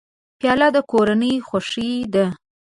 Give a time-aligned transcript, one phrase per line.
[0.39, 2.25] پیاله د کورنۍ خوښي ده.